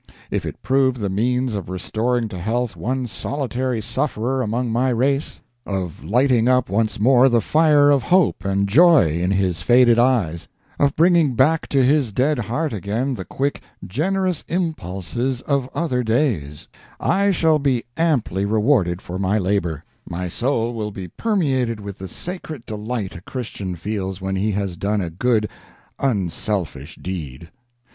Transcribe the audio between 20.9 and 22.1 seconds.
permeated with the